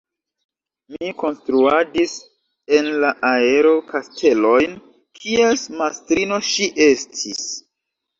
Mi 0.93 1.09
konstruadis 1.17 2.15
en 2.77 2.89
la 3.03 3.11
aero 3.31 3.73
kastelojn, 3.91 4.73
kies 5.21 5.67
mastrino 5.83 6.41
ŝi 6.49 6.69
estis. 6.87 7.45